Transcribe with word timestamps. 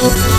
oh. 0.00 0.37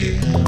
Mickey. 0.00 0.39